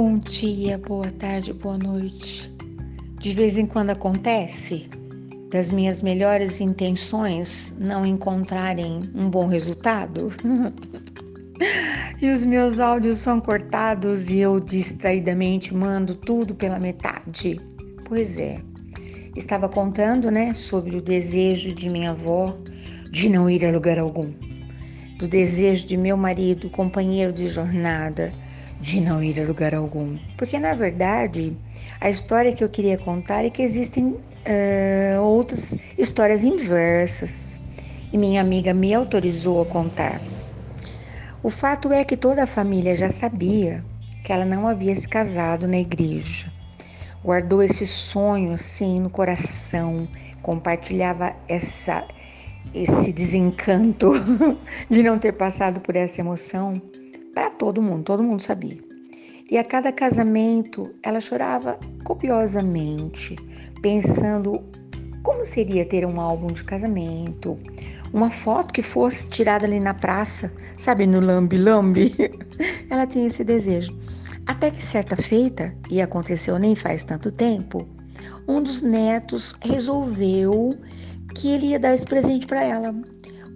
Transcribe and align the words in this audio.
Bom 0.00 0.16
dia, 0.16 0.78
boa 0.78 1.10
tarde, 1.10 1.52
boa 1.52 1.76
noite. 1.76 2.48
De 3.18 3.34
vez 3.34 3.58
em 3.58 3.66
quando 3.66 3.90
acontece 3.90 4.88
das 5.50 5.72
minhas 5.72 6.02
melhores 6.02 6.60
intenções 6.60 7.74
não 7.80 8.06
encontrarem 8.06 9.02
um 9.12 9.28
bom 9.28 9.48
resultado. 9.48 10.30
e 12.22 12.30
os 12.30 12.44
meus 12.44 12.78
áudios 12.78 13.18
são 13.18 13.40
cortados 13.40 14.30
e 14.30 14.38
eu 14.38 14.60
distraidamente 14.60 15.74
mando 15.74 16.14
tudo 16.14 16.54
pela 16.54 16.78
metade. 16.78 17.60
Pois 18.04 18.38
é. 18.38 18.60
Estava 19.34 19.68
contando, 19.68 20.30
né, 20.30 20.54
sobre 20.54 20.96
o 20.96 21.02
desejo 21.02 21.74
de 21.74 21.88
minha 21.88 22.12
avó 22.12 22.56
de 23.10 23.28
não 23.28 23.50
ir 23.50 23.66
a 23.66 23.72
lugar 23.72 23.98
algum. 23.98 24.30
Do 25.18 25.26
desejo 25.26 25.88
de 25.88 25.96
meu 25.96 26.16
marido, 26.16 26.70
companheiro 26.70 27.32
de 27.32 27.48
jornada, 27.48 28.32
de 28.80 29.00
não 29.00 29.22
ir 29.22 29.40
a 29.40 29.44
lugar 29.44 29.74
algum. 29.74 30.18
Porque, 30.36 30.58
na 30.58 30.74
verdade, 30.74 31.56
a 32.00 32.08
história 32.08 32.52
que 32.52 32.62
eu 32.62 32.68
queria 32.68 32.96
contar 32.96 33.44
é 33.44 33.50
que 33.50 33.62
existem 33.62 34.06
uh, 34.06 35.20
outras 35.20 35.76
histórias 35.96 36.44
inversas. 36.44 37.60
E 38.12 38.16
minha 38.16 38.40
amiga 38.40 38.72
me 38.72 38.94
autorizou 38.94 39.60
a 39.60 39.66
contar. 39.66 40.20
O 41.42 41.50
fato 41.50 41.92
é 41.92 42.04
que 42.04 42.16
toda 42.16 42.44
a 42.44 42.46
família 42.46 42.96
já 42.96 43.10
sabia 43.10 43.84
que 44.24 44.32
ela 44.32 44.44
não 44.44 44.66
havia 44.66 44.94
se 44.94 45.06
casado 45.06 45.68
na 45.68 45.78
igreja. 45.78 46.52
Guardou 47.24 47.62
esse 47.62 47.86
sonho 47.86 48.52
assim 48.52 49.00
no 49.00 49.10
coração, 49.10 50.08
compartilhava 50.42 51.34
essa 51.48 52.06
esse 52.74 53.12
desencanto 53.12 54.12
de 54.90 55.02
não 55.02 55.18
ter 55.18 55.32
passado 55.32 55.80
por 55.80 55.96
essa 55.96 56.20
emoção 56.20 56.74
para 57.38 57.50
todo 57.50 57.80
mundo, 57.80 58.02
todo 58.02 58.20
mundo 58.20 58.42
sabia. 58.42 58.78
E 59.48 59.56
a 59.56 59.64
cada 59.64 59.92
casamento 59.92 60.92
ela 61.04 61.20
chorava 61.20 61.78
copiosamente, 62.02 63.36
pensando 63.80 64.60
como 65.22 65.44
seria 65.44 65.86
ter 65.86 66.04
um 66.04 66.20
álbum 66.20 66.48
de 66.48 66.64
casamento, 66.64 67.56
uma 68.12 68.28
foto 68.28 68.74
que 68.74 68.82
fosse 68.82 69.28
tirada 69.30 69.66
ali 69.66 69.78
na 69.78 69.94
praça, 69.94 70.52
sabe, 70.76 71.06
no 71.06 71.20
lambi-lambi. 71.20 72.12
ela 72.90 73.06
tinha 73.06 73.28
esse 73.28 73.44
desejo. 73.44 73.96
Até 74.44 74.72
que 74.72 74.82
certa 74.82 75.14
feita, 75.14 75.72
e 75.88 76.02
aconteceu 76.02 76.58
nem 76.58 76.74
faz 76.74 77.04
tanto 77.04 77.30
tempo, 77.30 77.86
um 78.48 78.60
dos 78.60 78.82
netos 78.82 79.54
resolveu 79.60 80.76
que 81.36 81.52
ele 81.52 81.66
ia 81.66 81.78
dar 81.78 81.94
esse 81.94 82.04
presente 82.04 82.48
para 82.48 82.64
ela. 82.64 82.92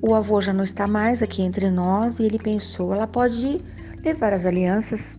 O 0.03 0.17
avô 0.17 0.41
já 0.41 0.53
não 0.53 0.65
está 0.65 0.89
mais 0.89 1.23
aqui 1.23 1.43
entre 1.43 1.71
nós 1.71 2.19
e 2.19 2.25
ele 2.25 2.39
pensou: 2.39 2.93
ela 2.93 3.07
pode 3.07 3.63
levar 4.05 4.33
as 4.33 4.45
alianças. 4.45 5.17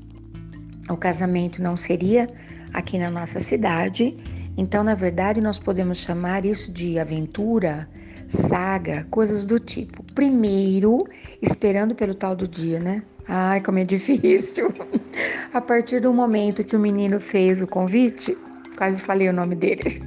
O 0.90 0.98
casamento 0.98 1.64
não 1.64 1.78
seria 1.78 2.30
aqui 2.74 3.00
na 3.00 3.10
nossa 3.10 3.40
cidade, 3.40 4.14
então, 4.58 4.84
na 4.84 4.94
verdade, 4.94 5.40
nós 5.40 5.58
podemos 5.58 6.00
chamar 6.00 6.46
isso 6.46 6.70
de 6.72 7.00
aventura, 7.00 7.88
saga, 8.28 9.08
coisas 9.10 9.46
do 9.46 9.58
tipo. 9.58 10.04
Primeiro, 10.14 11.08
esperando 11.42 11.96
pelo 11.96 12.14
tal 12.14 12.36
do 12.36 12.46
dia, 12.46 12.80
né? 12.80 13.02
Ai, 13.28 13.62
como 13.62 13.80
é 13.80 13.86
difícil. 13.86 14.68
A 15.54 15.62
partir 15.62 16.02
do 16.02 16.14
momento 16.14 16.64
que 16.64 16.76
o 16.76 16.80
menino 16.80 17.22
fez 17.22 17.62
o 17.62 17.68
convite, 17.68 18.38
quase 18.78 19.02
falei 19.02 19.30
o 19.30 19.34
nome 19.34 19.56
dele. 19.56 20.02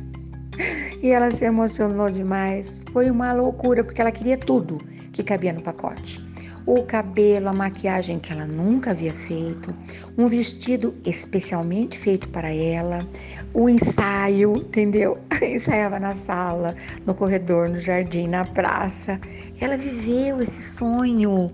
E 1.03 1.11
ela 1.11 1.31
se 1.31 1.45
emocionou 1.45 2.11
demais. 2.11 2.83
Foi 2.93 3.11
uma 3.11 3.33
loucura, 3.33 3.85
porque 3.85 4.01
ela 4.01 4.11
queria 4.11 4.39
tudo 4.39 4.79
que 5.13 5.23
cabia 5.23 5.53
no 5.53 5.63
pacote. 5.63 6.25
O 6.67 6.83
cabelo, 6.83 7.49
a 7.49 7.53
maquiagem 7.53 8.19
que 8.19 8.33
ela 8.33 8.45
nunca 8.45 8.91
havia 8.91 9.15
feito, 9.15 9.73
um 10.19 10.27
vestido 10.27 10.97
especialmente 11.05 11.97
feito 11.97 12.29
para 12.31 12.53
ela, 12.53 13.07
o 13.55 13.69
ensaio, 13.69 14.57
entendeu? 14.57 15.17
Ensaiava 15.41 16.01
na 16.01 16.13
sala, 16.13 16.75
no 17.07 17.15
corredor, 17.15 17.69
no 17.69 17.79
jardim, 17.79 18.27
na 18.27 18.45
praça. 18.45 19.21
Ela 19.61 19.77
viveu 19.77 20.43
esse 20.43 20.61
sonho 20.61 21.53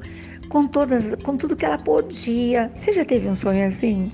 com 0.49 0.67
todas, 0.67 1.15
com 1.22 1.37
tudo 1.37 1.56
que 1.56 1.67
ela 1.67 1.78
podia. 1.78 2.72
Você 2.75 2.93
já 2.93 3.05
teve 3.05 3.28
um 3.28 3.34
sonho 3.34 3.67
assim? 3.67 4.11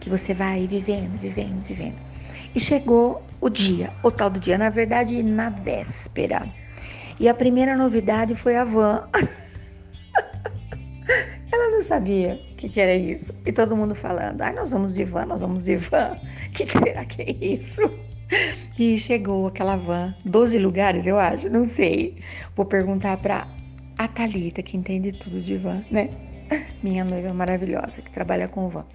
Que 0.00 0.08
você 0.08 0.32
vai 0.32 0.66
vivendo, 0.66 1.18
vivendo, 1.18 1.62
vivendo. 1.62 2.13
E 2.54 2.60
chegou 2.60 3.22
o 3.40 3.48
dia, 3.48 3.92
o 4.02 4.10
tal 4.10 4.30
do 4.30 4.38
dia, 4.38 4.56
na 4.56 4.70
verdade, 4.70 5.22
na 5.22 5.50
véspera. 5.50 6.48
E 7.18 7.28
a 7.28 7.34
primeira 7.34 7.76
novidade 7.76 8.34
foi 8.34 8.56
a 8.56 8.64
van. 8.64 9.08
Ela 11.52 11.70
não 11.70 11.82
sabia 11.82 12.40
o 12.52 12.56
que, 12.56 12.68
que, 12.68 12.80
era 12.80 12.94
isso. 12.94 13.32
E 13.44 13.52
todo 13.52 13.76
mundo 13.76 13.94
falando: 13.94 14.40
ai, 14.40 14.52
nós 14.54 14.72
vamos 14.72 14.94
de 14.94 15.04
van, 15.04 15.26
nós 15.26 15.40
vamos 15.40 15.64
de 15.64 15.76
van. 15.76 16.18
O 16.48 16.50
que, 16.52 16.64
que 16.66 16.78
será 16.78 17.04
que 17.04 17.22
é 17.22 17.30
isso? 17.30 17.82
E 18.78 18.98
chegou 18.98 19.46
aquela 19.46 19.76
van, 19.76 20.14
12 20.24 20.58
lugares, 20.58 21.06
eu 21.06 21.18
acho, 21.18 21.48
não 21.50 21.64
sei. 21.64 22.16
Vou 22.56 22.64
perguntar 22.66 23.18
para 23.18 23.46
a 23.98 24.08
Thalita, 24.08 24.62
que 24.62 24.76
entende 24.76 25.12
tudo 25.12 25.40
de 25.40 25.56
van, 25.56 25.84
né? 25.90 26.10
Minha 26.82 27.04
noiva 27.04 27.32
maravilhosa, 27.32 28.00
que 28.02 28.10
trabalha 28.10 28.48
com 28.48 28.68
van. 28.68 28.86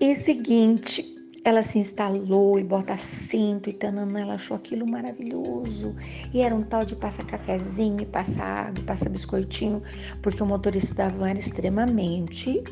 E 0.00 0.14
seguinte, 0.14 1.11
ela 1.44 1.62
se 1.62 1.78
instalou 1.78 2.58
e 2.58 2.62
bota 2.62 2.96
cinto 2.96 3.68
e 3.68 3.72
tanana, 3.72 4.20
ela 4.20 4.34
achou 4.34 4.56
aquilo 4.56 4.88
maravilhoso. 4.88 5.94
E 6.32 6.40
era 6.40 6.54
um 6.54 6.62
tal 6.62 6.84
de 6.84 6.94
passa 6.94 7.24
cafezinho, 7.24 8.06
passa 8.06 8.42
água, 8.42 8.84
passa 8.84 9.08
biscoitinho, 9.08 9.82
porque 10.22 10.42
o 10.42 10.46
motorista 10.46 10.94
da 10.94 11.08
van 11.08 11.30
era 11.30 11.38
extremamente. 11.38 12.62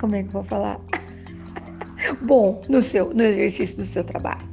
Como 0.00 0.16
é 0.16 0.22
que 0.22 0.28
eu 0.28 0.32
vou 0.32 0.42
falar? 0.42 0.80
Bom, 2.22 2.60
no, 2.68 2.82
seu, 2.82 3.14
no 3.14 3.22
exercício 3.22 3.76
do 3.76 3.84
seu 3.84 4.02
trabalho. 4.02 4.48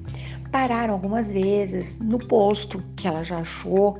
Pararam 0.51 0.93
algumas 0.93 1.31
vezes 1.31 1.97
no 1.99 2.19
posto, 2.19 2.83
que 2.95 3.07
ela 3.07 3.23
já 3.23 3.39
achou 3.39 3.97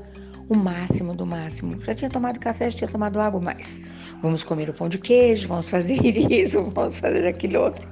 o 0.50 0.56
máximo 0.56 1.14
do 1.16 1.26
máximo. 1.26 1.82
Já 1.84 1.94
tinha 1.96 2.10
tomado 2.10 2.40
café, 2.40 2.70
já 2.70 2.78
tinha 2.78 2.90
tomado 2.90 3.20
água, 3.20 3.42
mas 3.42 3.80
vamos 4.22 4.44
comer 4.44 4.70
o 4.70 4.74
pão 4.74 4.88
de 4.88 4.98
queijo, 4.98 5.48
vamos 5.48 5.70
fazer 5.70 6.00
isso, 6.32 6.64
vamos 6.72 7.00
fazer 7.00 7.26
aquilo 7.26 7.62
outro. 7.62 7.86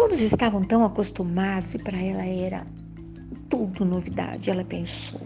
Todos 0.00 0.22
estavam 0.22 0.62
tão 0.62 0.82
acostumados 0.82 1.74
e 1.74 1.78
para 1.78 1.98
ela 1.98 2.24
era 2.24 2.66
tudo 3.50 3.84
novidade. 3.84 4.48
Ela 4.48 4.64
pensou, 4.64 5.20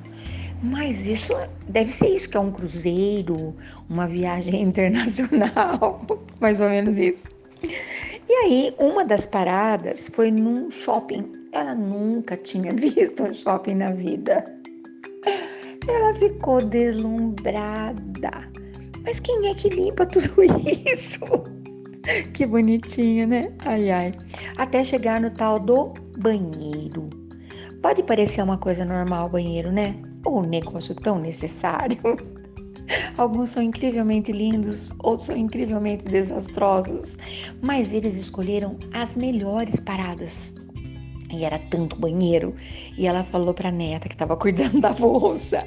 mas 0.64 1.06
isso 1.06 1.32
deve 1.68 1.92
ser 1.92 2.08
isso 2.08 2.28
que 2.28 2.36
é 2.36 2.40
um 2.40 2.50
cruzeiro, 2.50 3.54
uma 3.88 4.08
viagem 4.08 4.58
internacional, 4.66 6.04
mais 6.40 6.60
ou 6.60 6.68
menos 6.68 6.98
isso. 6.98 7.28
E 7.62 8.32
aí, 8.32 8.74
uma 8.76 9.04
das 9.04 9.26
paradas 9.28 10.10
foi 10.12 10.32
num 10.32 10.68
shopping. 10.72 11.30
Ela 11.52 11.76
nunca 11.76 12.36
tinha 12.36 12.72
visto 12.74 13.22
um 13.22 13.32
shopping 13.32 13.76
na 13.76 13.92
vida. 13.92 14.44
Ela 15.86 16.16
ficou 16.16 16.60
deslumbrada. 16.60 18.50
Mas 19.04 19.20
quem 19.20 19.46
é 19.46 19.54
que 19.54 19.68
limpa 19.68 20.04
tudo 20.04 20.42
isso? 20.42 21.20
que 22.32 22.46
bonitinho, 22.46 23.26
né? 23.26 23.52
Ai, 23.64 23.90
ai. 23.90 24.12
Até 24.56 24.84
chegar 24.84 25.20
no 25.20 25.30
tal 25.30 25.58
do 25.58 25.92
banheiro. 26.18 27.08
Pode 27.82 28.02
parecer 28.02 28.42
uma 28.42 28.58
coisa 28.58 28.84
normal, 28.84 29.28
banheiro, 29.28 29.70
né? 29.70 29.94
Ou 30.24 30.40
um 30.40 30.46
negócio 30.46 30.94
tão 30.94 31.18
necessário. 31.18 31.98
Alguns 33.16 33.50
são 33.50 33.62
incrivelmente 33.62 34.30
lindos, 34.32 34.90
outros 35.02 35.26
são 35.26 35.36
incrivelmente 35.36 36.04
desastrosos, 36.04 37.16
mas 37.62 37.92
eles 37.92 38.14
escolheram 38.14 38.76
as 38.92 39.16
melhores 39.16 39.80
paradas. 39.80 40.54
E 41.32 41.44
era 41.44 41.58
tanto 41.58 41.96
banheiro. 41.96 42.54
E 42.96 43.06
ela 43.06 43.24
falou 43.24 43.54
para 43.54 43.70
a 43.70 43.72
neta 43.72 44.08
que 44.08 44.14
estava 44.14 44.36
cuidando 44.36 44.80
da 44.82 44.90
bolsa: 44.90 45.66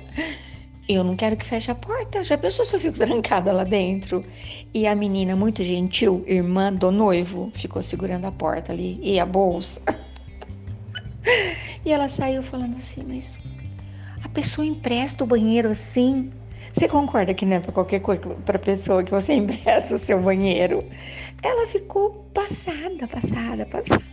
eu 0.88 1.04
não 1.04 1.16
quero 1.16 1.36
que 1.36 1.46
feche 1.46 1.70
a 1.70 1.76
porta. 1.76 2.24
Já 2.24 2.38
pensou 2.38 2.64
se 2.64 2.76
eu 2.76 2.80
fico 2.80 2.98
trancada 2.98 3.52
lá 3.52 3.64
dentro? 3.64 4.24
E 4.74 4.88
a 4.88 4.96
menina, 4.96 5.36
muito 5.36 5.64
gentil, 5.64 6.24
irmã 6.26 6.74
do 6.74 6.92
noivo, 6.92 7.52
ficou 7.54 7.82
segurando 7.82 8.26
a 8.26 8.32
porta 8.32 8.72
ali 8.72 8.98
e 9.02 9.20
a 9.20 9.26
bolsa. 9.26 9.82
e 11.86 11.92
ela 11.92 12.08
saiu 12.08 12.42
falando 12.42 12.76
assim: 12.78 13.04
Mas 13.06 13.38
a 14.24 14.30
pessoa 14.30 14.66
empresta 14.66 15.24
o 15.24 15.28
banheiro 15.28 15.70
assim? 15.70 16.32
Você 16.74 16.88
concorda 16.88 17.34
que 17.34 17.46
não 17.46 17.58
é 17.58 17.60
para 17.60 17.72
qualquer 17.72 18.00
coisa, 18.00 18.22
para 18.46 18.60
pessoa 18.60 19.04
que 19.04 19.12
você 19.12 19.34
empresta 19.36 19.96
o 19.96 20.00
seu 20.00 20.22
banheiro? 20.22 20.84
Ela 21.44 21.68
ficou 21.68 22.12
passada, 22.34 23.08
passada, 23.08 23.66
passada. 23.66 24.04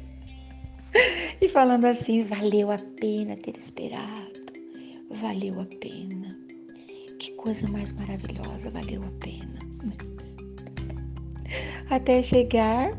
e 1.40 1.48
falando 1.48 1.86
assim: 1.86 2.24
valeu 2.24 2.70
a 2.70 2.78
pena 3.00 3.36
ter 3.36 3.56
esperado 3.56 4.43
valeu 5.14 5.60
a 5.60 5.66
pena. 5.80 6.36
Que 7.18 7.32
coisa 7.32 7.66
mais 7.68 7.92
maravilhosa, 7.92 8.70
valeu 8.70 9.02
a 9.02 9.10
pena. 9.20 9.58
Até 11.90 12.22
chegar, 12.22 12.90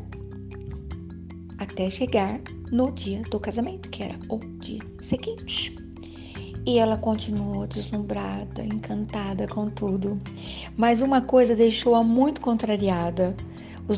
até 1.58 1.90
chegar 1.90 2.40
no 2.72 2.90
dia 2.92 3.22
do 3.30 3.38
casamento, 3.38 3.88
que 3.90 4.02
era 4.02 4.18
o 4.28 4.38
dia 4.58 4.80
seguinte. 5.00 5.76
E 6.66 6.78
ela 6.78 6.96
continuou 6.96 7.66
deslumbrada, 7.66 8.64
encantada 8.64 9.46
com 9.46 9.70
tudo. 9.70 10.20
Mas 10.76 11.00
uma 11.00 11.20
coisa 11.20 11.54
deixou-a 11.54 12.02
muito 12.02 12.40
contrariada. 12.40 13.36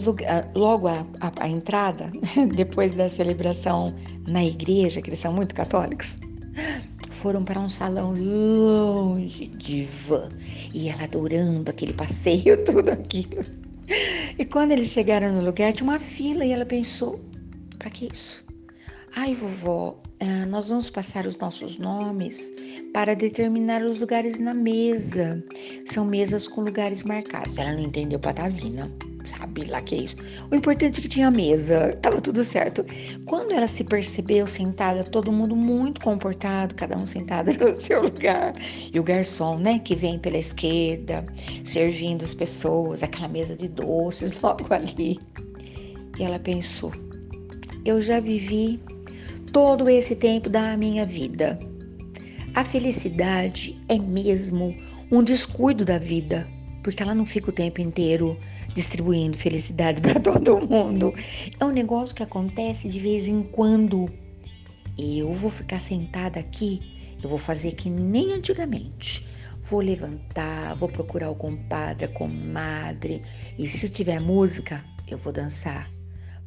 Lugar, 0.04 0.50
logo 0.54 0.86
a, 0.86 1.06
a, 1.20 1.32
a 1.44 1.48
entrada, 1.48 2.12
depois 2.54 2.94
da 2.94 3.08
celebração 3.08 3.94
na 4.26 4.44
igreja, 4.44 5.00
que 5.00 5.08
eles 5.08 5.18
são 5.18 5.32
muito 5.32 5.54
católicos, 5.54 6.18
foram 7.18 7.44
para 7.44 7.60
um 7.60 7.68
salão 7.68 8.14
longe 8.14 9.48
de 9.48 9.84
van 9.84 10.30
e 10.72 10.88
ela 10.88 11.04
adorando 11.04 11.70
aquele 11.70 11.92
passeio, 11.92 12.62
tudo 12.64 12.90
aquilo. 12.90 13.42
E 14.38 14.44
quando 14.44 14.72
eles 14.72 14.88
chegaram 14.88 15.32
no 15.32 15.44
lugar, 15.44 15.72
tinha 15.72 15.88
uma 15.88 15.98
fila 15.98 16.44
e 16.44 16.52
ela 16.52 16.64
pensou: 16.64 17.20
para 17.78 17.90
que 17.90 18.08
isso? 18.12 18.44
Ai, 19.16 19.34
vovó, 19.34 19.96
ah, 20.20 20.46
nós 20.46 20.68
vamos 20.68 20.90
passar 20.90 21.26
os 21.26 21.36
nossos 21.36 21.78
nomes 21.78 22.52
para 22.92 23.14
determinar 23.14 23.82
os 23.82 23.98
lugares 23.98 24.38
na 24.38 24.54
mesa. 24.54 25.42
São 25.86 26.04
mesas 26.04 26.46
com 26.46 26.60
lugares 26.60 27.02
marcados. 27.02 27.56
Ela 27.58 27.72
não 27.72 27.80
entendeu 27.80 28.20
patavina 28.20 28.90
sabe 29.28 29.64
lá 29.64 29.80
que 29.80 29.94
é 29.94 29.98
isso. 29.98 30.16
O 30.50 30.54
importante 30.54 30.98
é 30.98 31.02
que 31.02 31.08
tinha 31.08 31.30
mesa, 31.30 31.96
tava 32.02 32.20
tudo 32.20 32.44
certo. 32.44 32.84
Quando 33.24 33.52
ela 33.52 33.66
se 33.66 33.84
percebeu 33.84 34.46
sentada, 34.46 35.04
todo 35.04 35.30
mundo 35.32 35.54
muito 35.54 36.00
comportado, 36.00 36.74
cada 36.74 36.96
um 36.96 37.06
sentado 37.06 37.52
no 37.58 37.78
seu 37.78 38.02
lugar, 38.02 38.54
e 38.92 38.98
o 38.98 39.02
garçom, 39.02 39.58
né, 39.58 39.78
que 39.78 39.94
vem 39.94 40.18
pela 40.18 40.38
esquerda, 40.38 41.24
servindo 41.64 42.24
as 42.24 42.34
pessoas, 42.34 43.02
aquela 43.02 43.28
mesa 43.28 43.54
de 43.54 43.68
doces 43.68 44.38
logo 44.42 44.66
ali. 44.72 45.18
E 46.18 46.22
ela 46.22 46.38
pensou: 46.38 46.92
eu 47.84 48.00
já 48.00 48.20
vivi 48.20 48.80
todo 49.52 49.88
esse 49.88 50.14
tempo 50.14 50.48
da 50.48 50.76
minha 50.76 51.06
vida. 51.06 51.58
A 52.54 52.64
felicidade 52.64 53.76
é 53.88 53.98
mesmo 53.98 54.74
um 55.10 55.22
descuido 55.22 55.84
da 55.84 55.98
vida, 55.98 56.46
porque 56.82 57.02
ela 57.02 57.14
não 57.14 57.24
fica 57.24 57.50
o 57.50 57.52
tempo 57.52 57.80
inteiro 57.80 58.38
distribuindo 58.78 59.36
felicidade 59.36 60.00
para 60.02 60.20
todo 60.20 60.60
mundo. 60.66 61.12
É 61.58 61.64
um 61.64 61.72
negócio 61.72 62.14
que 62.14 62.22
acontece 62.22 62.88
de 62.88 63.00
vez 63.00 63.26
em 63.26 63.42
quando. 63.42 64.08
Eu 64.96 65.32
vou 65.34 65.50
ficar 65.50 65.80
sentada 65.80 66.38
aqui, 66.38 66.80
eu 67.22 67.28
vou 67.28 67.38
fazer 67.38 67.72
que 67.72 67.90
nem 67.90 68.32
antigamente. 68.32 69.26
Vou 69.64 69.80
levantar, 69.80 70.74
vou 70.76 70.88
procurar 70.88 71.28
o 71.28 71.34
compadre, 71.34 72.06
a 72.06 72.08
comadre, 72.08 73.22
e 73.58 73.68
se 73.68 73.88
tiver 73.88 74.18
música, 74.18 74.82
eu 75.06 75.18
vou 75.18 75.32
dançar. 75.32 75.90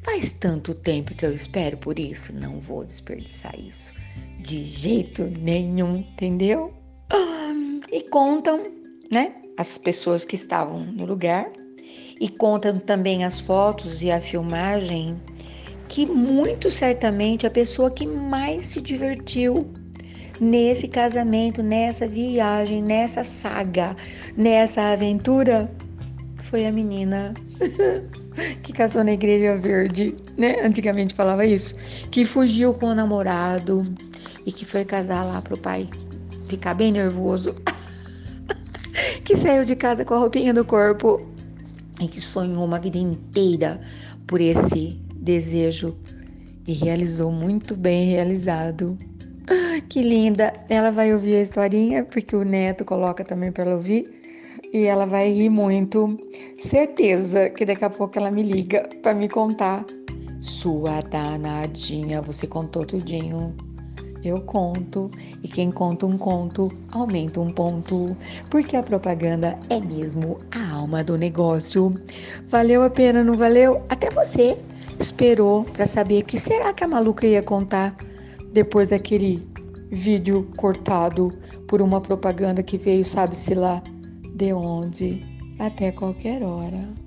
Faz 0.02 0.32
tanto 0.32 0.74
tempo 0.74 1.14
que 1.14 1.24
eu 1.24 1.32
espero 1.32 1.76
por 1.76 1.98
isso, 1.98 2.34
não 2.34 2.58
vou 2.58 2.84
desperdiçar 2.84 3.54
isso 3.58 3.94
de 4.40 4.64
jeito 4.64 5.22
nenhum, 5.24 5.98
entendeu? 5.98 6.74
E 7.92 8.02
contam, 8.08 8.62
né, 9.12 9.34
as 9.56 9.78
pessoas 9.78 10.24
que 10.24 10.34
estavam 10.34 10.80
no 10.80 11.04
lugar 11.04 11.48
e 12.22 12.28
contam 12.28 12.78
também 12.78 13.24
as 13.24 13.40
fotos 13.40 14.00
e 14.00 14.08
a 14.12 14.20
filmagem 14.20 15.20
que 15.88 16.06
muito 16.06 16.70
certamente 16.70 17.48
a 17.48 17.50
pessoa 17.50 17.90
que 17.90 18.06
mais 18.06 18.66
se 18.66 18.80
divertiu 18.80 19.68
nesse 20.40 20.86
casamento, 20.86 21.64
nessa 21.64 22.06
viagem, 22.06 22.80
nessa 22.80 23.24
saga, 23.24 23.96
nessa 24.36 24.92
aventura 24.92 25.68
foi 26.38 26.64
a 26.64 26.70
menina 26.70 27.34
que 28.62 28.72
casou 28.72 29.02
na 29.02 29.14
igreja 29.14 29.56
verde, 29.56 30.14
né? 30.38 30.60
Antigamente 30.62 31.14
falava 31.16 31.44
isso, 31.44 31.74
que 32.12 32.24
fugiu 32.24 32.72
com 32.72 32.86
o 32.86 32.94
namorado 32.94 33.84
e 34.46 34.52
que 34.52 34.64
foi 34.64 34.84
casar 34.84 35.24
lá 35.24 35.42
pro 35.42 35.58
pai 35.58 35.88
ficar 36.46 36.74
bem 36.74 36.92
nervoso. 36.92 37.56
que 39.24 39.36
saiu 39.36 39.64
de 39.64 39.74
casa 39.74 40.04
com 40.04 40.14
a 40.14 40.18
roupinha 40.18 40.54
do 40.54 40.64
corpo 40.64 41.31
e 42.00 42.08
que 42.08 42.20
sonhou 42.20 42.64
uma 42.64 42.78
vida 42.78 42.98
inteira 42.98 43.80
por 44.26 44.40
esse 44.40 45.00
desejo 45.16 45.96
e 46.66 46.72
realizou 46.72 47.30
muito 47.30 47.76
bem 47.76 48.10
realizado. 48.10 48.96
Que 49.88 50.00
linda! 50.00 50.54
Ela 50.70 50.90
vai 50.90 51.12
ouvir 51.12 51.36
a 51.36 51.42
historinha 51.42 52.04
porque 52.04 52.34
o 52.34 52.44
neto 52.44 52.84
coloca 52.84 53.24
também 53.24 53.50
para 53.52 53.64
ela 53.64 53.74
ouvir 53.74 54.06
e 54.72 54.84
ela 54.84 55.04
vai 55.04 55.30
rir 55.30 55.50
muito. 55.50 56.16
Certeza 56.58 57.50
que 57.50 57.66
daqui 57.66 57.84
a 57.84 57.90
pouco 57.90 58.18
ela 58.18 58.30
me 58.30 58.42
liga 58.42 58.88
para 59.02 59.12
me 59.12 59.28
contar. 59.28 59.84
Sua 60.40 61.02
danadinha, 61.02 62.22
você 62.22 62.46
contou 62.46 62.86
tudinho 62.86 63.54
eu 64.24 64.40
conto, 64.40 65.10
e 65.42 65.48
quem 65.48 65.70
conta 65.70 66.06
um 66.06 66.16
conto 66.16 66.70
aumenta 66.90 67.40
um 67.40 67.50
ponto, 67.50 68.16
porque 68.50 68.76
a 68.76 68.82
propaganda 68.82 69.58
é 69.68 69.80
mesmo 69.80 70.38
a 70.54 70.74
alma 70.74 71.02
do 71.02 71.16
negócio. 71.18 71.94
Valeu 72.48 72.82
a 72.82 72.90
pena, 72.90 73.24
não 73.24 73.34
valeu? 73.34 73.82
Até 73.88 74.10
você 74.10 74.56
esperou 75.00 75.64
para 75.64 75.86
saber 75.86 76.22
que 76.22 76.38
será 76.38 76.72
que 76.72 76.84
a 76.84 76.88
maluca 76.88 77.26
ia 77.26 77.42
contar 77.42 77.96
depois 78.52 78.88
daquele 78.88 79.46
vídeo 79.90 80.48
cortado 80.56 81.30
por 81.66 81.82
uma 81.82 82.00
propaganda 82.00 82.62
que 82.62 82.78
veio, 82.78 83.04
sabe-se 83.04 83.54
lá 83.54 83.82
de 84.34 84.52
onde, 84.52 85.22
até 85.58 85.90
qualquer 85.92 86.42
hora. 86.42 87.01